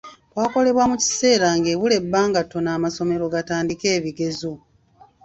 [0.31, 4.53] Kwakolebwa mu kiseera ng’ebula ebbanga ttono amasomero gatandike ebigezo.